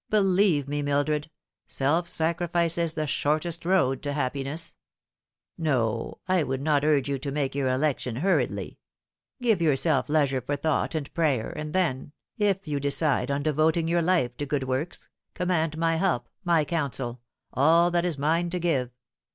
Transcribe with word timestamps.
Believe 0.09 0.67
me, 0.67 0.81
Mildred, 0.81 1.29
self 1.67 2.09
sacrifice 2.09 2.75
is 2.79 2.95
the 2.95 3.05
shortest 3.05 3.65
road 3.65 4.01
to 4.01 4.13
happiness. 4.13 4.75
No, 5.59 6.17
I 6.27 6.41
would 6.41 6.59
not 6.59 6.83
urge 6.83 7.07
you 7.07 7.19
to 7.19 7.31
make 7.31 7.53
your 7.53 7.67
election 7.67 8.15
hurriedly. 8.15 8.79
Give 9.39 9.61
yourself 9.61 10.09
leisure 10.09 10.41
for 10.41 10.55
thought 10.55 10.95
and 10.95 11.13
prayer, 11.13 11.51
and 11.55 11.71
then, 11.71 12.13
if 12.39 12.67
you 12.67 12.79
decide 12.79 13.29
on 13.29 13.43
devoting 13.43 13.87
your 13.87 14.01
life 14.01 14.35
to 14.37 14.47
good 14.47 14.63
works, 14.63 15.07
command 15.35 15.77
my 15.77 15.97
help, 15.97 16.29
my 16.43 16.65
counsel 16.65 17.21
all 17.53 17.91
that 17.91 18.03
is 18.03 18.17
mine 18.17 18.49
to 18.49 18.59
give." 18.59 18.89